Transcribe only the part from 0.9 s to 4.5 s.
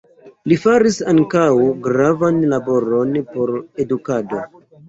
ankaŭ gravan laboron por edukado.